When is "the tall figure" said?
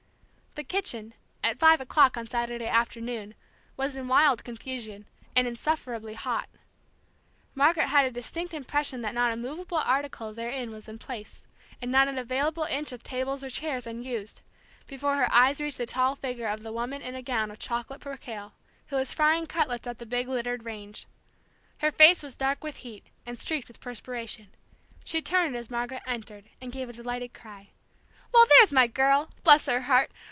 15.77-16.47